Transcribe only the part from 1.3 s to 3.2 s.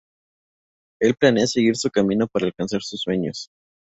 seguir su camino para alcanzar sus